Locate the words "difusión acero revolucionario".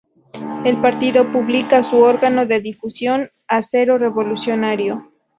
2.59-5.11